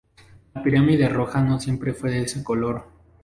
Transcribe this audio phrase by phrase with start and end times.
[0.55, 2.87] La Pirámide Roja no siempre fue de este color.